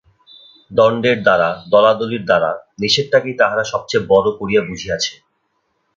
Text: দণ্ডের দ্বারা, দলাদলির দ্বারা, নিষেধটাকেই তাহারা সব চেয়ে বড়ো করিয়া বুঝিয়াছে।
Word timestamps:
দণ্ডের 0.71 1.17
দ্বারা, 1.23 1.49
দলাদলির 1.69 2.23
দ্বারা, 2.25 2.51
নিষেধটাকেই 2.79 3.35
তাহারা 3.37 3.63
সব 3.63 3.81
চেয়ে 3.87 4.07
বড়ো 4.09 4.31
করিয়া 4.39 4.61
বুঝিয়াছে। 4.61 5.13